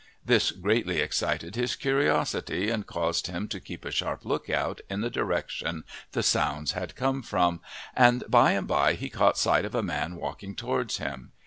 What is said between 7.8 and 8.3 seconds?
and